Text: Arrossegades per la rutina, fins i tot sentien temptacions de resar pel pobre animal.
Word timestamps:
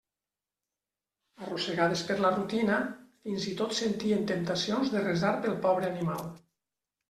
Arrossegades 1.47 2.01
per 2.07 2.15
la 2.23 2.33
rutina, 2.33 2.79
fins 3.27 3.47
i 3.53 3.55
tot 3.61 3.77
sentien 3.83 4.27
temptacions 4.35 4.97
de 4.99 5.07
resar 5.07 5.37
pel 5.47 5.59
pobre 5.71 5.95
animal. 5.95 6.29